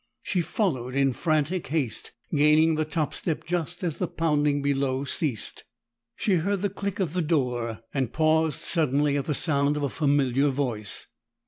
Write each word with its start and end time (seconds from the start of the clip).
She 0.23 0.41
followed 0.41 0.95
in 0.95 1.13
frantic 1.13 1.67
haste, 1.67 2.11
gaining 2.33 2.73
the 2.73 2.85
top 2.85 3.13
step 3.13 3.43
just 3.45 3.83
as 3.83 3.99
the 3.99 4.07
pounding 4.07 4.63
below 4.63 5.03
ceased. 5.03 5.63
She 6.15 6.37
heard 6.37 6.63
the 6.63 6.71
click 6.71 6.99
of 6.99 7.13
the 7.13 7.21
door, 7.21 7.81
and 7.93 8.11
paused 8.11 8.59
suddenly 8.61 9.15
at 9.15 9.25
the 9.25 9.35
sound 9.35 9.77
of 9.77 9.83
a 9.83 9.89
familiar 9.89 10.47
voice. 10.49 11.05